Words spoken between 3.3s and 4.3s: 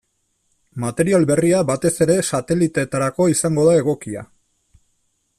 izango da egokia.